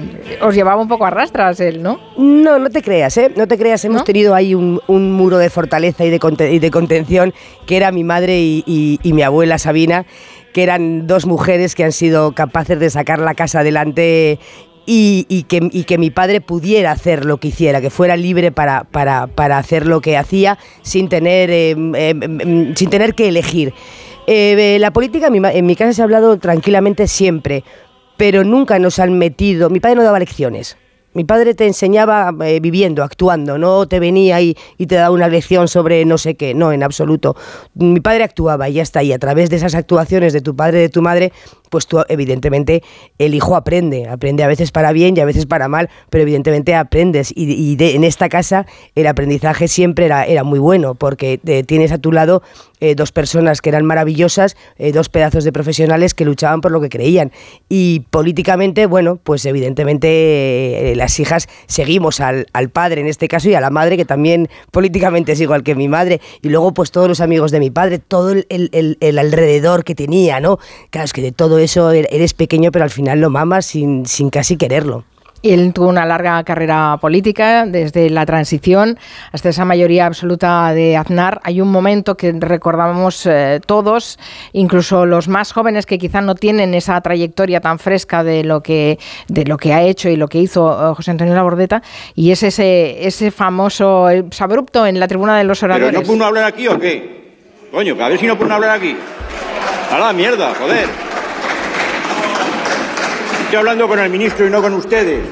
os 0.41 0.53
llevaba 0.53 0.81
un 0.81 0.87
poco 0.87 1.05
a 1.05 1.09
rastras 1.09 1.59
él, 1.59 1.81
¿no? 1.81 1.99
No, 2.17 2.59
no 2.59 2.69
te 2.69 2.81
creas, 2.81 3.17
¿eh? 3.17 3.31
No 3.35 3.47
te 3.47 3.57
creas, 3.57 3.83
hemos 3.85 4.03
tenido 4.03 4.35
ahí 4.35 4.53
un, 4.53 4.79
muro 4.87 5.37
de 5.37 5.49
fortaleza 5.49 6.05
y 6.05 6.09
de, 6.09 6.19
de, 6.59 6.71
contención 6.71 7.33
que 7.65 7.77
era 7.77 7.91
mi 7.91 8.03
madre 8.03 8.39
y, 8.39 8.99
mi 9.03 9.21
abuela 9.23 9.57
Sabina 9.57 10.05
que 10.53 10.63
eran 10.63 11.07
dos 11.07 11.25
mujeres 11.25 11.75
que 11.75 11.83
han 11.83 11.91
sido 11.91 12.33
capaces 12.33 12.79
de 12.79 12.89
sacar 12.89 13.19
la 13.19 13.35
casa 13.35 13.59
adelante 13.59 14.39
y, 14.85 15.43
que, 15.43 15.97
mi 15.97 16.09
padre 16.09 16.41
pudiera 16.41 16.91
hacer 16.91 17.25
lo 17.25 17.37
que 17.37 17.49
hiciera, 17.49 17.81
que 17.81 17.89
fuera 17.89 18.17
libre 18.17 18.51
para, 18.51 18.83
para, 18.83 19.57
hacer 19.57 19.85
lo 19.85 20.01
que 20.01 20.17
hacía 20.17 20.57
sin 20.81 21.09
tener, 21.09 21.49
em, 21.51 21.95
em, 21.95 22.75
sin 22.75 22.89
tener 22.89 23.13
que 23.13 23.29
elegir. 23.29 23.73
Eh, 24.31 24.77
la 24.79 24.93
política 24.93 25.31
en 25.31 25.65
mi, 25.65 25.75
casa 25.75 25.91
se 25.91 26.01
ha 26.03 26.05
hablado 26.05 26.37
tranquilamente 26.37 27.07
siempre, 27.07 27.63
pero 28.15 28.43
nunca 28.43 28.77
nos 28.77 28.99
han 28.99 29.17
metido. 29.17 29.71
Mi 29.71 29.79
padre 29.79 29.95
no 29.95 30.03
daba 30.03 30.19
lecciones. 30.19 30.77
Mi 31.13 31.23
padre 31.23 31.55
te 31.55 31.65
enseñaba 31.65 32.31
eh, 32.45 32.59
viviendo, 32.59 33.03
actuando, 33.03 33.57
no 33.57 33.87
te 33.87 33.99
venía 33.99 34.39
y, 34.39 34.55
y, 34.77 34.85
te 34.85 34.93
daba 34.93 35.09
una 35.09 35.27
lección 35.27 35.67
sobre 35.67 36.05
no 36.05 36.19
sé 36.19 36.35
qué, 36.35 36.53
no, 36.53 36.71
en 36.71 36.83
absoluto. 36.83 37.35
Mi 37.73 38.01
padre 38.01 38.23
actuaba 38.23 38.69
y 38.69 38.73
ya 38.73 38.83
está, 38.83 39.01
y 39.01 39.13
a 39.13 39.17
través 39.17 39.49
de 39.49 39.55
esas 39.55 39.73
actuaciones 39.73 40.31
de 40.31 40.41
tu 40.41 40.55
padre, 40.55 40.77
de 40.77 40.89
tu 40.89 41.01
madre, 41.01 41.33
pues 41.69 41.87
tú 41.87 42.01
evidentemente 42.09 42.83
el 43.17 43.33
hijo 43.33 43.55
aprende, 43.55 44.07
aprende 44.07 44.43
a 44.43 44.47
veces 44.47 44.71
para 44.71 44.91
bien 44.91 45.15
y 45.15 45.19
a 45.19 45.25
veces 45.25 45.45
para 45.45 45.67
mal, 45.67 45.89
pero 46.09 46.23
evidentemente 46.23 46.75
aprendes. 46.75 47.31
Y, 47.35 47.77
en 47.79 48.03
esta 48.03 48.29
casa 48.29 48.65
el 48.95 49.07
aprendizaje 49.07 49.67
siempre 49.67 50.05
era, 50.05 50.25
era 50.25 50.43
muy 50.43 50.59
bueno 50.59 50.95
porque 50.95 51.39
tienes 51.65 51.91
a 51.91 51.97
tu 51.97 52.11
lado 52.11 52.41
eh, 52.81 52.95
dos 52.95 53.11
personas 53.11 53.61
que 53.61 53.69
eran 53.69 53.83
maravillosas, 53.85 54.55
eh, 54.77 54.93
dos 54.93 55.09
pedazos 55.09 55.43
de 55.43 55.51
profesionales 55.51 56.13
que 56.13 56.23
luchaban 56.23 56.61
por 56.61 56.71
lo 56.71 56.79
que 56.79 56.87
creían. 56.87 57.31
Y 57.67 58.05
políticamente, 58.09 58.85
bueno, 58.85 59.17
pues 59.21 59.45
evidentemente 59.45 60.91
eh, 60.91 60.95
las 60.95 61.19
hijas 61.19 61.49
seguimos 61.67 62.21
al, 62.21 62.47
al 62.53 62.69
padre 62.69 63.01
en 63.01 63.07
este 63.07 63.27
caso 63.27 63.49
y 63.49 63.53
a 63.55 63.59
la 63.59 63.69
madre 63.69 63.97
que 63.97 64.05
también 64.05 64.47
políticamente 64.71 65.33
es 65.33 65.41
igual 65.41 65.63
que 65.63 65.75
mi 65.75 65.89
madre. 65.89 66.21
Y 66.41 66.49
luego 66.49 66.73
pues 66.73 66.91
todos 66.91 67.09
los 67.09 67.19
amigos 67.19 67.51
de 67.51 67.59
mi 67.59 67.69
padre, 67.69 67.99
todo 67.99 68.31
el, 68.31 68.45
el, 68.49 68.97
el 68.99 69.19
alrededor 69.19 69.83
que 69.83 69.93
tenía, 69.93 70.39
¿no? 70.39 70.59
Claro, 70.89 71.05
es 71.05 71.13
que 71.13 71.21
de 71.21 71.33
todo 71.33 71.58
eso 71.59 71.91
er-, 71.91 72.07
eres 72.11 72.33
pequeño, 72.33 72.71
pero 72.71 72.83
al 72.83 72.91
final 72.91 73.19
lo 73.19 73.29
mamas 73.29 73.65
sin, 73.65 74.05
sin 74.05 74.29
casi 74.29 74.57
quererlo. 74.57 75.03
Él 75.41 75.71
tuvo 75.73 75.87
una 75.87 76.05
larga 76.05 76.43
carrera 76.43 76.97
política, 76.99 77.65
desde 77.65 78.09
la 78.09 78.25
transición 78.25 78.99
hasta 79.31 79.49
esa 79.49 79.63
mayoría 79.63 80.05
absoluta 80.05 80.73
de 80.73 80.97
Aznar. 80.97 81.39
Hay 81.43 81.61
un 81.61 81.71
momento 81.71 82.17
que 82.17 82.33
recordamos 82.37 83.25
eh, 83.25 83.61
todos, 83.65 84.19
incluso 84.51 85.05
los 85.05 85.29
más 85.29 85.53
jóvenes 85.53 85.85
que 85.85 85.97
quizá 85.97 86.19
no 86.19 86.35
tienen 86.35 86.73
esa 86.73 86.99
trayectoria 86.99 87.61
tan 87.61 87.79
fresca 87.79 88.23
de 88.23 88.43
lo 88.43 88.61
que, 88.61 88.99
de 89.29 89.45
lo 89.45 89.55
que 89.55 89.73
ha 89.73 89.81
hecho 89.81 90.09
y 90.09 90.17
lo 90.17 90.27
que 90.27 90.39
hizo 90.39 90.91
eh, 90.91 90.95
José 90.95 91.11
Antonio 91.11 91.33
Labordeta, 91.33 91.81
y 92.15 92.31
es 92.31 92.43
ese, 92.43 93.07
ese 93.07 93.31
famoso 93.31 94.07
sabrupto 94.31 94.85
en 94.85 94.99
la 94.99 95.07
tribuna 95.07 95.37
de 95.37 95.45
los 95.45 95.63
oradores. 95.63 95.91
¿Pero 95.91 96.01
no 96.01 96.07
pudo 96.07 96.25
hablar 96.25 96.43
aquí 96.43 96.67
o 96.67 96.77
qué? 96.77 97.19
Coño, 97.71 97.95
a 98.03 98.09
ver 98.09 98.19
si 98.19 98.27
no 98.27 98.37
pudo 98.37 98.53
hablar 98.53 98.71
aquí. 98.71 98.93
A 99.91 99.97
la 99.97 100.11
mierda, 100.11 100.53
joder. 100.55 101.08
Estoy 103.49 103.57
hablando 103.57 103.87
con 103.87 103.97
el 103.97 104.11
ministro 104.11 104.45
y 104.45 104.51
no 104.51 104.61
con 104.61 104.75
ustedes. 104.75 105.25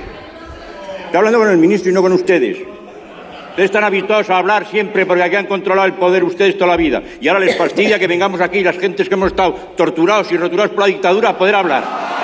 Estoy 1.05 1.17
hablando 1.17 1.37
con 1.37 1.49
el 1.49 1.57
ministro 1.57 1.91
y 1.91 1.93
no 1.93 2.01
con 2.01 2.13
ustedes. 2.13 2.57
Ustedes 2.57 3.65
están 3.65 3.83
habituados 3.83 4.27
a 4.31 4.39
hablar 4.39 4.65
siempre 4.65 5.05
porque 5.05 5.21
aquí 5.21 5.35
han 5.35 5.45
controlado 5.45 5.85
el 5.85 5.93
poder 5.93 6.23
ustedes 6.23 6.57
toda 6.57 6.71
la 6.71 6.77
vida. 6.77 7.03
Y 7.21 7.27
ahora 7.27 7.41
les 7.41 7.55
fastidia 7.55 7.99
que 7.99 8.07
vengamos 8.07 8.41
aquí 8.41 8.63
las 8.63 8.79
gentes 8.79 9.07
que 9.07 9.13
hemos 9.13 9.27
estado 9.27 9.53
torturados 9.77 10.31
y 10.31 10.37
roturados 10.37 10.71
por 10.71 10.79
la 10.79 10.87
dictadura 10.87 11.29
a 11.29 11.37
poder 11.37 11.53
hablar. 11.53 11.83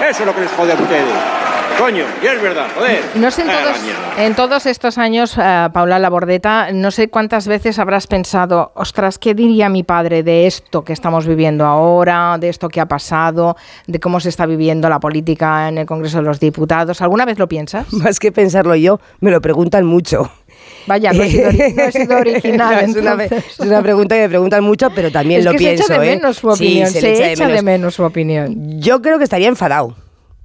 Eso 0.09 0.21
es 0.21 0.25
lo 0.25 0.33
que 0.33 0.41
les 0.41 0.51
jode 0.53 0.71
a 0.71 0.75
ustedes. 0.75 1.52
Coño, 1.77 2.05
y 2.21 2.27
es 2.27 2.41
verdad, 2.41 2.67
joder. 2.75 3.01
No 3.15 3.31
sé 3.31 3.41
en 3.41 3.47
todos, 3.47 3.77
en 4.17 4.35
todos 4.35 4.65
estos 4.65 4.97
años, 4.97 5.37
uh, 5.37 5.71
Paula 5.73 5.99
Labordeta, 5.99 6.71
no 6.71 6.91
sé 6.91 7.09
cuántas 7.09 7.47
veces 7.47 7.79
habrás 7.79 8.07
pensado, 8.07 8.71
ostras, 8.75 9.17
¿qué 9.17 9.33
diría 9.33 9.69
mi 9.69 9.83
padre 9.83 10.23
de 10.23 10.45
esto 10.45 10.83
que 10.83 10.93
estamos 10.93 11.27
viviendo 11.27 11.65
ahora, 11.65 12.37
de 12.39 12.49
esto 12.49 12.69
que 12.69 12.79
ha 12.79 12.85
pasado, 12.85 13.57
de 13.87 13.99
cómo 13.99 14.19
se 14.19 14.29
está 14.29 14.45
viviendo 14.45 14.87
la 14.87 14.99
política 14.99 15.67
en 15.67 15.79
el 15.79 15.85
Congreso 15.85 16.17
de 16.17 16.23
los 16.23 16.39
Diputados? 16.39 17.01
¿Alguna 17.01 17.25
vez 17.25 17.39
lo 17.39 17.47
piensas? 17.47 17.91
Más 17.93 18.19
que 18.19 18.31
pensarlo 18.31 18.75
yo, 18.75 18.99
me 19.19 19.31
lo 19.31 19.41
preguntan 19.41 19.85
mucho. 19.85 20.31
Vaya, 20.85 21.11
no 21.11 21.23
he 21.23 21.29
sido, 21.29 21.51
no 21.51 21.83
he 21.83 21.91
sido 21.91 22.17
original. 22.19 22.83
es, 22.83 22.95
una, 22.95 23.23
es, 23.23 23.59
una, 23.59 23.81
pregunta 23.81 24.15
que 24.15 24.21
me 24.21 24.29
preguntan 24.29 24.63
mucho, 24.63 24.89
pero 24.91 25.11
también 25.11 25.39
es 25.39 25.45
lo 25.45 25.51
que 25.51 25.57
pienso. 25.57 25.83
Se 25.85 25.93
echa 25.93 26.01
de 26.01 26.13
¿eh? 26.13 26.33
su 26.33 26.47
opinión. 26.49 26.87
Sí, 26.87 26.93
se, 26.93 26.99
se 26.99 27.07
le 27.07 27.13
echa, 27.13 27.31
echa 27.31 27.47
de, 27.47 27.61
menos 27.61 27.95
su 27.95 28.03
opinión. 28.03 28.79
Yo 28.79 29.01
creo 29.01 29.17
que 29.17 29.23
estaría 29.23 29.47
enfadado 29.47 29.95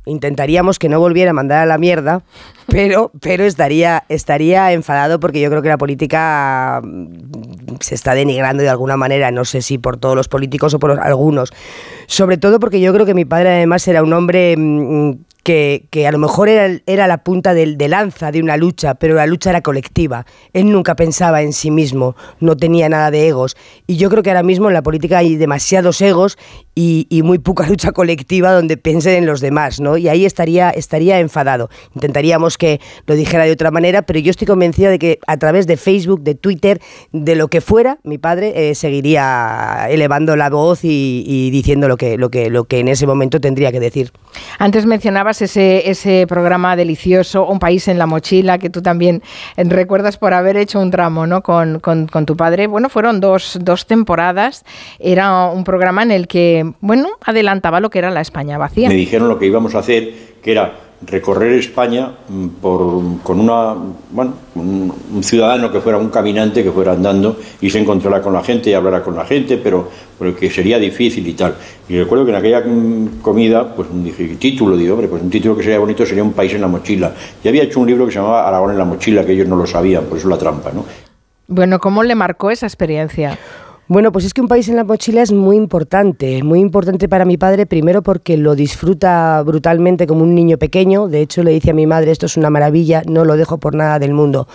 intentaríamos 0.09 0.79
que 0.79 0.89
no 0.89 0.99
volviera 0.99 1.31
a 1.31 1.35
mandar 1.35 1.61
a 1.61 1.67
la 1.67 1.79
mierda, 1.79 2.23
pero, 2.67 3.11
pero 3.21 3.45
estaría, 3.45 4.05
estaría 4.09 4.73
enfadado 4.73 5.21
porque 5.21 5.41
yo 5.41 5.51
creo 5.51 5.63
que 5.63 5.69
la 5.69 5.79
política 5.79 6.81
mm, 6.83 7.77
se 7.81 7.95
está 7.95 8.15
denigrando 8.15 8.63
de 8.63 8.69
alguna 8.69 8.97
manera, 8.97 9.31
no 9.31 9.45
sé 9.45 9.63
si 9.63 9.79
por 9.79 9.97
todos 9.97 10.17
los 10.17 10.29
políticos 10.29 10.75
o 10.75 10.79
por 10.79 10.99
algunos. 11.01 11.53
Sobre 12.07 12.37
todo 12.39 12.59
porque 12.61 12.81
yo 12.81 12.93
creo 12.93 13.07
que 13.07 13.15
mi 13.15 13.25
padre 13.25 13.51
además 13.51 13.87
era 13.89 14.03
un 14.03 14.13
hombre 14.13 14.57
mmm, 14.57 15.13
que, 15.49 16.07
a 16.07 16.13
lo 16.13 16.19
mejor 16.19 16.49
era, 16.51 17.07
la 17.07 17.25
punta 17.25 17.55
de, 17.55 17.89
lanza 17.89 18.31
de 18.31 18.43
una 18.43 18.59
lucha, 18.59 18.97
pero 18.97 19.15
la 19.15 19.27
lucha 19.27 19.49
era 19.49 19.63
colectiva. 19.63 20.27
Él 20.53 20.71
nunca 20.71 20.95
pensaba 20.95 21.41
en 21.41 21.55
sí 21.55 21.71
mismo, 21.71 22.17
no 22.39 22.55
tenía 22.55 22.91
nada 22.91 23.11
de 23.11 23.29
egos. 23.29 23.57
Y 23.87 23.97
yo 23.97 24.11
creo 24.11 24.23
que 24.23 24.29
ahora 24.29 24.43
mismo 24.43 24.69
en 24.69 24.75
la 24.75 24.83
política 24.83 25.19
hay 25.19 25.37
demasiados 25.37 26.03
egos 26.03 26.37
y, 26.75 27.07
y 27.09 27.23
muy 27.23 27.39
poca 27.39 27.67
lucha 27.69 27.93
colectiva 27.93 28.53
donde 28.53 28.77
piensen 28.77 29.15
en 29.15 29.27
los 29.27 29.41
demás, 29.41 29.81
¿no? 29.81 29.97
Y 29.97 30.09
ahí 30.09 30.27
estaría, 30.27 30.69
estaría 30.69 31.19
enfadado. 31.19 31.71
Intentaríamos 31.95 32.59
que 32.59 32.81
lo 33.07 33.15
dijera 33.15 33.45
de 33.45 33.53
otra 33.53 33.71
manera, 33.71 34.03
pero 34.03 34.19
yo 34.19 34.31
estoy 34.31 34.47
convencida 34.47 34.91
de 34.91 34.99
que 34.99 35.19
a 35.27 35.39
través 35.39 35.67
de 35.67 35.79
Facebook, 35.79 36.23
de 36.23 36.35
Twitter, 36.35 36.81
de 37.13 37.37
lo 37.37 37.49
que 37.49 37.63
fuera, 37.63 37.99
mi 38.03 38.19
padre 38.19 38.71
eh, 38.71 38.75
seguiría 38.75 39.87
elevando 39.89 40.37
la 40.37 40.51
voz 40.51 40.85
y, 40.85 41.25
y 41.27 41.51
diciendo 41.51 41.89
lo 41.89 41.97
que, 41.97 42.19
lo, 42.19 42.29
que, 42.29 42.51
lo 42.51 42.65
que 42.65 42.81
en 42.81 42.89
ese 42.89 43.07
momento 43.07 43.41
tendría 43.41 43.73
que 43.73 43.81
decir. 43.81 44.13
Antes 44.59 44.85
mencionabas 44.85 45.38
ese, 45.43 45.91
ese 45.91 46.27
programa 46.27 46.77
delicioso, 46.77 47.47
Un 47.47 47.59
país 47.59 47.89
en 47.89 47.99
la 47.99 48.07
mochila, 48.07 48.59
que 48.59 48.71
tú 48.71 48.83
también 48.83 49.23
recuerdas 49.57 50.17
por 50.17 50.35
haber 50.35 50.57
hecho 50.57 50.81
un 50.81 50.91
tramo 50.91 51.27
¿no? 51.27 51.43
con, 51.43 51.81
con, 51.81 52.07
con 52.07 52.27
tu 52.27 52.37
padre. 52.37 52.67
Bueno, 52.67 52.89
fueron 52.89 53.21
dos, 53.21 53.59
dos, 53.61 53.87
temporadas. 53.87 54.65
Era 54.99 55.47
un 55.47 55.65
programa 55.65 56.03
en 56.03 56.11
el 56.11 56.27
que, 56.27 56.73
bueno, 56.81 57.09
adelantaba 57.25 57.81
lo 57.81 57.91
que 57.91 57.99
era 57.99 58.11
la 58.11 58.21
España 58.21 58.59
vacía. 58.59 58.89
Me 58.89 58.95
dijeron 58.95 59.29
lo 59.29 59.39
que 59.39 59.47
íbamos 59.47 59.75
a 59.75 59.79
hacer, 59.79 60.13
que 60.43 60.53
era 60.53 60.88
recorrer 61.07 61.53
España 61.53 62.11
por, 62.61 63.23
con 63.23 63.39
una, 63.39 63.75
bueno, 64.11 64.35
un, 64.57 64.93
un, 65.15 65.23
ciudadano 65.23 65.71
que 65.71 65.81
fuera 65.81 65.97
un 65.97 66.09
caminante, 66.09 66.65
que 66.65 66.73
fuera 66.73 66.93
andando 66.93 67.37
y 67.61 67.71
se 67.71 67.79
encontrara 67.79 68.21
con 68.21 68.33
la 68.33 68.43
gente 68.43 68.71
y 68.71 68.75
hablara 68.75 69.03
con 69.03 69.15
la 69.15 69.25
gente, 69.25 69.59
pero, 69.59 69.89
pero 70.19 70.35
que 70.35 70.51
sería 70.51 70.79
difícil 70.79 71.27
y 71.27 71.35
tal. 71.35 71.55
Y 71.89 71.99
recuerdo 71.99 72.25
que 72.25 72.33
en 72.33 72.37
aquella 72.37 72.65
comida, 73.23 73.75
pues 73.75 73.89
dije, 73.93 74.37
título, 74.37 74.77
digo, 74.77 74.95
hombre, 74.95 75.09
pues 75.09 75.23
un 75.23 75.31
título 75.31 75.57
que 75.57 75.63
sería 75.63 75.79
bonito 75.79 76.05
sería 76.05 76.25
Un 76.25 76.33
país 76.33 76.53
en 76.55 76.61
la 76.61 76.69
mochila. 76.69 77.13
Y 77.45 77.49
había 77.49 77.63
hecho 77.63 77.81
un 77.81 77.87
libro 77.87 78.05
que 78.07 78.13
se 78.13 78.19
llamaba 78.19 78.49
Aragón 78.49 78.73
en 78.73 78.79
la 78.79 78.85
mochila, 78.85 79.25
que 79.25 79.33
ellos 79.33 79.47
no 79.47 79.57
lo 79.57 79.67
sabían, 79.67 80.05
por 80.05 80.19
eso 80.19 80.29
la 80.29 80.39
trampa, 80.39 80.73
¿no? 80.73 80.85
Bueno, 81.47 81.79
¿cómo 81.79 82.03
le 82.03 82.15
marcó 82.15 82.51
esa 82.51 82.67
experiencia? 82.67 83.39
Bueno, 83.91 84.13
pues 84.13 84.27
es 84.27 84.35
que 84.35 84.43
un 84.43 84.49
país 84.49 84.69
en 84.69 84.77
la 84.77 84.85
mochila 84.85 85.23
es 85.23 85.33
muy 85.33 85.57
importante, 85.57 86.43
muy 86.43 86.61
importante 86.61 87.09
para 87.09 87.25
mi 87.25 87.39
padre, 87.39 87.65
primero 87.65 88.03
porque 88.03 88.37
lo 88.37 88.55
disfruta 88.55 89.43
brutalmente 89.43 90.07
como 90.07 90.25
un 90.25 90.35
niño 90.35 90.59
pequeño, 90.59 91.09
de 91.09 91.23
hecho 91.23 91.43
le 91.43 91.53
dice 91.53 91.71
a 91.71 91.75
mi 91.75 91.87
madre, 91.87 92.11
esto 92.11 92.27
es 92.27 92.37
una 92.37 92.51
maravilla, 92.51 93.03
no 93.09 93.25
lo 93.25 93.39
dejo 93.39 93.57
por 93.57 93.75
nada 93.75 93.99
del 93.99 94.13
mundo 94.13 94.47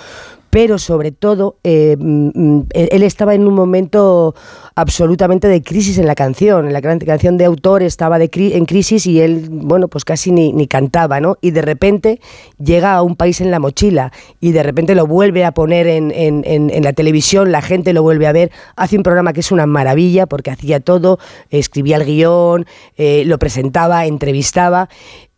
pero 0.53 0.77
sobre 0.77 1.11
todo 1.11 1.57
eh, 1.63 1.97
él 1.97 3.01
estaba 3.01 3.33
en 3.33 3.47
un 3.47 3.55
momento 3.55 4.35
absolutamente 4.75 5.47
de 5.47 5.63
crisis 5.63 5.97
en 5.97 6.05
la 6.05 6.13
canción, 6.13 6.67
en 6.67 6.73
la 6.73 6.81
canción 6.81 7.37
de 7.37 7.45
autor 7.45 7.81
estaba 7.81 8.19
en 8.19 8.65
crisis 8.65 9.07
y 9.07 9.19
él, 9.19 9.47
bueno, 9.49 9.87
pues 9.87 10.05
casi 10.05 10.31
ni, 10.31 10.67
cantaba, 10.67 11.19
¿no? 11.19 11.37
Y 11.41 11.51
de 11.51 11.63
repente 11.63 12.21
llega 12.59 12.93
a 12.93 13.01
un 13.01 13.15
país 13.15 13.41
en 13.41 13.49
la 13.49 13.57
mochila 13.57 14.11
y 14.39 14.51
de 14.51 14.61
repente 14.61 14.93
lo 14.93 15.07
vuelve 15.07 15.43
a 15.43 15.53
poner 15.53 15.87
en 15.87 16.83
la 16.83 16.93
televisión, 16.93 17.51
la 17.51 17.63
gente 17.63 17.91
lo 17.91 18.03
vuelve 18.03 18.27
a 18.27 18.31
ver, 18.31 18.51
hace 18.75 18.95
un 18.95 19.01
programa 19.01 19.33
que 19.33 19.39
es 19.39 19.51
una 19.51 19.65
maravilla 19.65 20.27
porque 20.27 20.51
hacía 20.51 20.79
todo, 20.79 21.17
escribía 21.49 21.97
el 21.97 22.05
guion, 22.05 22.67
eh, 22.95 23.23
lo 23.25 23.39
presentaba, 23.39 24.05
entrevistaba. 24.05 24.87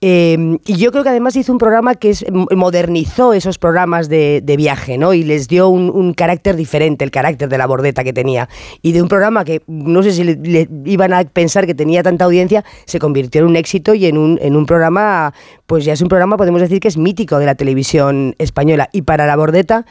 Eh, 0.01 0.57
y 0.65 0.75
yo 0.75 0.91
creo 0.91 1.03
que 1.03 1.09
además 1.09 1.35
hizo 1.35 1.51
un 1.51 1.57
programa 1.57 1.95
que 1.95 2.09
es, 2.09 2.25
modernizó 2.31 3.33
esos 3.33 3.57
programas 3.57 4.09
de, 4.09 4.43
viaje, 4.57 4.97
¿no? 4.97 5.13
Y 5.13 5.23
les 5.23 5.47
dio 5.47 5.69
un, 5.69 6.13
carácter 6.13 6.55
diferente, 6.55 7.03
el 7.03 7.11
carácter 7.11 7.49
de 7.49 7.57
la 7.57 7.65
bordeta 7.65 8.03
que 8.03 8.13
tenía. 8.13 8.49
Y 8.81 8.91
de 8.91 9.01
un 9.01 9.07
programa 9.07 9.45
que 9.45 9.61
no 9.67 10.03
sé 10.03 10.11
si 10.11 10.23
le, 10.23 10.69
iban 10.85 11.13
a 11.13 11.23
pensar 11.23 11.65
que 11.65 11.75
tenía 11.75 12.03
tanta 12.03 12.25
audiencia, 12.25 12.63
se 12.85 12.99
convirtió 12.99 13.41
en 13.41 13.47
un 13.47 13.55
éxito 13.55 13.93
y 13.93 14.05
en 14.05 14.17
un, 14.17 14.37
en 14.41 14.55
un 14.55 14.65
programa, 14.65 15.33
pues 15.65 15.85
ya 15.85 15.93
es 15.93 16.01
un 16.01 16.07
programa, 16.07 16.37
podemos 16.37 16.61
decir 16.61 16.79
que 16.79 16.87
es 16.87 16.97
mítico 16.97 17.39
de 17.39 17.45
la 17.45 17.55
televisión 17.55 18.35
española. 18.37 18.89
Y 18.91 19.03
para 19.03 19.25
la 19.25 19.35
bordeta 19.35 19.85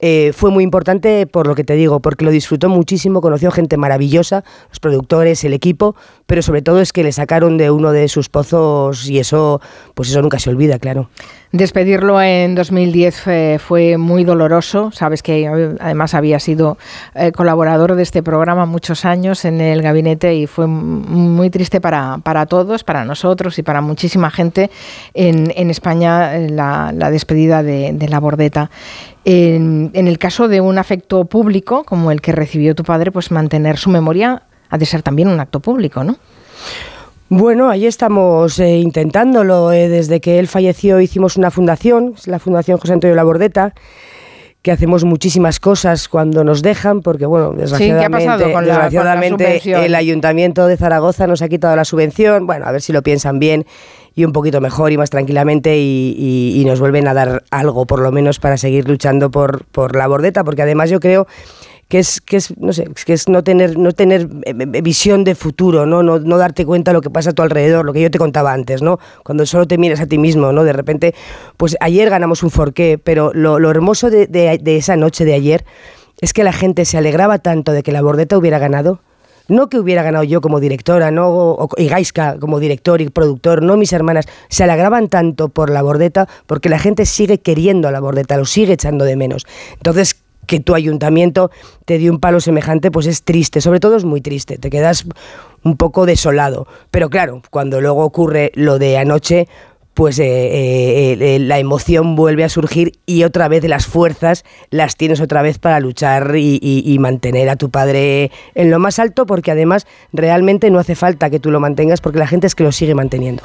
eh, 0.00 0.32
fue 0.34 0.50
muy 0.50 0.64
importante 0.64 1.26
por 1.26 1.46
lo 1.46 1.54
que 1.54 1.64
te 1.64 1.74
digo, 1.74 2.00
porque 2.00 2.24
lo 2.24 2.30
disfrutó 2.30 2.68
muchísimo, 2.68 3.20
conoció 3.20 3.50
gente 3.50 3.76
maravillosa, 3.76 4.44
los 4.68 4.80
productores, 4.80 5.44
el 5.44 5.52
equipo, 5.52 5.94
pero 6.26 6.42
sobre 6.42 6.62
todo 6.62 6.80
es 6.80 6.92
que 6.92 7.02
le 7.02 7.12
sacaron 7.12 7.58
de 7.58 7.70
uno 7.70 7.92
de 7.92 8.08
sus 8.08 8.28
pozos 8.28 9.08
y 9.08 9.18
eso, 9.18 9.60
pues 9.94 10.10
eso 10.10 10.22
nunca 10.22 10.38
se 10.38 10.50
olvida, 10.50 10.78
claro. 10.78 11.10
Despedirlo 11.52 12.22
en 12.22 12.54
2010 12.54 13.20
fue, 13.20 13.58
fue 13.58 13.96
muy 13.96 14.22
doloroso. 14.22 14.92
Sabes 14.92 15.20
que 15.20 15.48
además 15.80 16.14
había 16.14 16.38
sido 16.38 16.78
eh, 17.16 17.32
colaborador 17.32 17.96
de 17.96 18.04
este 18.04 18.22
programa 18.22 18.66
muchos 18.66 19.04
años 19.04 19.44
en 19.44 19.60
el 19.60 19.82
gabinete 19.82 20.32
y 20.36 20.46
fue 20.46 20.68
muy 20.68 21.50
triste 21.50 21.80
para, 21.80 22.18
para 22.22 22.46
todos, 22.46 22.84
para 22.84 23.04
nosotros 23.04 23.58
y 23.58 23.64
para 23.64 23.80
muchísima 23.80 24.30
gente 24.30 24.70
en, 25.12 25.52
en 25.56 25.70
España 25.70 26.38
la, 26.38 26.92
la 26.94 27.10
despedida 27.10 27.64
de, 27.64 28.06
la 28.08 28.20
bordeta. 28.20 28.70
En 29.24 29.90
el 29.92 30.18
caso 30.18 30.46
de 30.46 30.60
un 30.60 30.78
afecto 30.78 31.24
público 31.24 31.82
como 31.82 32.12
el 32.12 32.20
que 32.20 32.30
recibió 32.30 32.76
tu 32.76 32.84
padre, 32.84 33.10
pues 33.10 33.32
mantener 33.32 33.76
su 33.76 33.90
memoria 33.90 34.44
ha 34.68 34.78
de 34.78 34.86
ser 34.86 35.02
también 35.02 35.26
un 35.26 35.40
acto 35.40 35.58
público, 35.58 36.04
¿no? 36.04 36.16
Bueno, 37.32 37.70
ahí 37.70 37.86
estamos 37.86 38.58
eh, 38.58 38.78
intentándolo. 38.78 39.70
Eh, 39.70 39.88
desde 39.88 40.20
que 40.20 40.40
él 40.40 40.48
falleció 40.48 41.00
hicimos 41.00 41.36
una 41.36 41.52
fundación, 41.52 42.16
la 42.26 42.40
Fundación 42.40 42.76
José 42.78 42.94
Antonio 42.94 43.14
Labordeta, 43.14 43.72
que 44.62 44.72
hacemos 44.72 45.04
muchísimas 45.04 45.60
cosas 45.60 46.08
cuando 46.08 46.42
nos 46.42 46.60
dejan, 46.60 47.02
porque 47.02 47.26
bueno, 47.26 47.52
desgraciadamente, 47.52 48.44
sí, 48.46 48.52
con 48.52 48.64
desgraciadamente 48.64 49.44
la, 49.44 49.60
con 49.60 49.72
la 49.72 49.86
el 49.86 49.94
Ayuntamiento 49.94 50.66
de 50.66 50.76
Zaragoza 50.76 51.28
nos 51.28 51.40
ha 51.40 51.48
quitado 51.48 51.76
la 51.76 51.84
subvención. 51.84 52.48
Bueno, 52.48 52.66
a 52.66 52.72
ver 52.72 52.82
si 52.82 52.92
lo 52.92 53.02
piensan 53.02 53.38
bien 53.38 53.64
y 54.16 54.24
un 54.24 54.32
poquito 54.32 54.60
mejor 54.60 54.90
y 54.90 54.98
más 54.98 55.10
tranquilamente 55.10 55.78
y, 55.78 56.16
y, 56.18 56.60
y 56.60 56.64
nos 56.64 56.80
vuelven 56.80 57.06
a 57.06 57.14
dar 57.14 57.44
algo, 57.52 57.86
por 57.86 58.00
lo 58.00 58.10
menos, 58.10 58.40
para 58.40 58.56
seguir 58.56 58.88
luchando 58.88 59.30
por, 59.30 59.66
por 59.66 59.94
la 59.94 60.08
bordeta, 60.08 60.42
porque 60.42 60.62
además 60.62 60.90
yo 60.90 60.98
creo 60.98 61.28
que 61.90 61.98
es, 61.98 62.20
que 62.20 62.36
es, 62.36 62.56
no 62.56 62.72
sé, 62.72 62.88
que 63.04 63.12
es 63.12 63.28
no 63.28 63.42
tener, 63.42 63.76
no 63.76 63.90
tener 63.90 64.28
visión 64.80 65.24
de 65.24 65.34
futuro, 65.34 65.86
¿no? 65.86 66.04
No, 66.04 66.20
no 66.20 66.38
darte 66.38 66.64
cuenta 66.64 66.92
de 66.92 66.94
lo 66.94 67.00
que 67.00 67.10
pasa 67.10 67.30
a 67.30 67.32
tu 67.32 67.42
alrededor, 67.42 67.84
lo 67.84 67.92
que 67.92 68.00
yo 68.00 68.12
te 68.12 68.18
contaba 68.18 68.52
antes, 68.52 68.80
¿no? 68.80 69.00
Cuando 69.24 69.44
solo 69.44 69.66
te 69.66 69.76
miras 69.76 69.98
a 70.00 70.06
ti 70.06 70.16
mismo, 70.16 70.52
¿no? 70.52 70.62
De 70.62 70.72
repente, 70.72 71.16
pues 71.56 71.76
ayer 71.80 72.08
ganamos 72.08 72.44
un 72.44 72.52
forqué, 72.52 72.96
pero 72.96 73.32
lo, 73.34 73.58
lo 73.58 73.72
hermoso 73.72 74.08
de, 74.08 74.28
de, 74.28 74.76
esa 74.76 74.94
noche 74.94 75.24
de 75.24 75.34
ayer 75.34 75.64
es 76.20 76.32
que 76.32 76.44
la 76.44 76.52
gente 76.52 76.84
se 76.84 76.96
alegraba 76.96 77.40
tanto 77.40 77.72
de 77.72 77.82
que 77.82 77.90
la 77.90 78.02
bordeta 78.02 78.38
hubiera 78.38 78.60
ganado, 78.60 79.00
no 79.48 79.68
que 79.68 79.80
hubiera 79.80 80.04
ganado 80.04 80.22
yo 80.22 80.40
como 80.40 80.60
directora, 80.60 81.10
no 81.10 81.68
y 81.76 81.88
Gaiska 81.88 82.38
como 82.38 82.60
director 82.60 83.00
y 83.00 83.08
productor, 83.08 83.64
no 83.64 83.76
mis 83.76 83.92
hermanas, 83.92 84.26
se 84.48 84.62
alegraban 84.62 85.08
tanto 85.08 85.48
por 85.48 85.70
la 85.70 85.82
bordeta 85.82 86.28
porque 86.46 86.68
la 86.68 86.78
gente 86.78 87.04
sigue 87.04 87.40
queriendo 87.40 87.88
a 87.88 87.90
la 87.90 87.98
bordeta, 87.98 88.36
lo 88.36 88.44
sigue 88.44 88.74
echando 88.74 89.04
de 89.04 89.16
menos. 89.16 89.44
Entonces, 89.72 90.14
que 90.46 90.60
tu 90.60 90.74
ayuntamiento 90.74 91.50
te 91.84 91.98
dio 91.98 92.12
un 92.12 92.20
palo 92.20 92.40
semejante, 92.40 92.90
pues 92.90 93.06
es 93.06 93.22
triste, 93.22 93.60
sobre 93.60 93.80
todo 93.80 93.96
es 93.96 94.04
muy 94.04 94.20
triste, 94.20 94.58
te 94.58 94.70
quedas 94.70 95.06
un 95.62 95.76
poco 95.76 96.06
desolado. 96.06 96.66
Pero 96.90 97.10
claro, 97.10 97.42
cuando 97.50 97.80
luego 97.80 98.04
ocurre 98.04 98.50
lo 98.54 98.78
de 98.78 98.98
anoche, 98.98 99.48
pues 100.00 100.18
eh, 100.18 100.24
eh, 100.24 101.18
eh, 101.20 101.38
la 101.40 101.58
emoción 101.58 102.16
vuelve 102.16 102.42
a 102.42 102.48
surgir 102.48 102.92
y 103.04 103.24
otra 103.24 103.48
vez 103.48 103.68
las 103.68 103.84
fuerzas 103.84 104.46
las 104.70 104.96
tienes 104.96 105.20
otra 105.20 105.42
vez 105.42 105.58
para 105.58 105.78
luchar 105.78 106.36
y, 106.36 106.96
mantener 106.98 107.50
a 107.50 107.56
tu 107.56 107.68
padre 107.68 108.30
en 108.54 108.70
lo 108.70 108.78
más 108.78 108.98
alto, 108.98 109.26
porque 109.26 109.50
además 109.50 109.86
realmente 110.10 110.70
no 110.70 110.78
hace 110.78 110.94
falta 110.94 111.28
que 111.28 111.38
tú 111.38 111.50
lo 111.50 111.60
mantengas, 111.60 112.00
porque 112.00 112.18
la 112.18 112.26
gente 112.26 112.46
es 112.46 112.54
que 112.54 112.64
lo 112.64 112.72
sigue 112.72 112.94
manteniendo. 112.94 113.42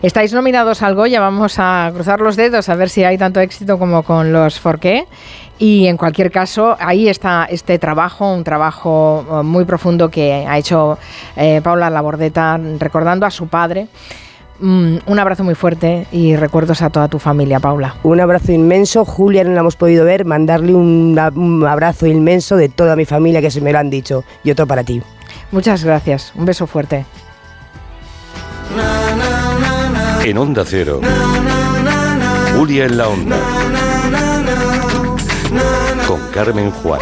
Estáis 0.00 0.32
nominados 0.32 0.80
al 0.80 0.94
Goya, 0.94 1.18
vamos 1.18 1.56
a 1.58 1.90
cruzar 1.92 2.20
los 2.20 2.36
dedos 2.36 2.68
a 2.68 2.76
ver 2.76 2.88
si 2.88 3.02
hay 3.02 3.18
tanto 3.18 3.40
éxito 3.40 3.76
como 3.76 4.04
con 4.04 4.32
los 4.32 4.60
Forqué. 4.60 5.06
Y 5.58 5.88
en 5.88 5.96
cualquier 5.96 6.30
caso, 6.30 6.76
ahí 6.78 7.08
está 7.08 7.48
este 7.50 7.80
trabajo, 7.80 8.32
un 8.32 8.44
trabajo 8.44 9.42
muy 9.42 9.64
profundo 9.64 10.08
que 10.08 10.46
ha 10.46 10.56
hecho 10.56 10.98
Paula 11.64 11.90
Labordeta 11.90 12.60
recordando 12.78 13.26
a 13.26 13.30
su 13.32 13.48
padre. 13.48 13.88
Mm, 14.58 14.96
un 15.06 15.18
abrazo 15.18 15.44
muy 15.44 15.54
fuerte 15.54 16.06
y 16.10 16.34
recuerdos 16.36 16.80
a 16.80 16.90
toda 16.90 17.08
tu 17.08 17.18
familia, 17.18 17.60
Paula. 17.60 17.96
Un 18.02 18.20
abrazo 18.20 18.52
inmenso. 18.52 19.04
Julia 19.04 19.44
no 19.44 19.52
la 19.52 19.60
hemos 19.60 19.76
podido 19.76 20.04
ver. 20.04 20.24
Mandarle 20.24 20.74
un, 20.74 21.16
abrazo 21.68 22.06
inmenso 22.06 22.56
de 22.56 22.68
toda 22.68 22.96
mi 22.96 23.04
familia 23.04 23.40
que 23.40 23.50
se 23.50 23.60
me 23.60 23.72
lo 23.72 23.78
han 23.78 23.90
dicho. 23.90 24.24
Y 24.44 24.50
otro 24.50 24.66
para 24.66 24.84
ti. 24.84 25.02
Muchas 25.52 25.84
gracias. 25.84 26.32
Un 26.34 26.46
beso 26.46 26.66
fuerte. 26.66 27.04
En 30.24 30.38
Onda 30.38 30.64
Cero. 30.66 31.00
Julia 32.56 32.86
en 32.86 32.96
la 32.96 33.08
Onda. 33.08 33.36
Con 36.06 36.20
Carmen 36.32 36.70
Juan. 36.70 37.00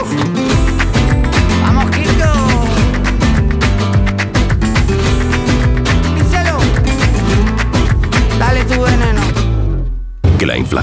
Que 10.45 10.47
la 10.47 10.59
inflación 10.59 10.65